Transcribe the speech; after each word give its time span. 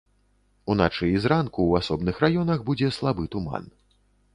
Уначы 0.73 1.05
і 1.17 1.21
зранку 1.25 1.59
ў 1.67 1.73
асобных 1.85 2.25
раёнах 2.27 2.59
будзе 2.71 2.95
слабы 3.01 3.23
туман. 3.39 3.75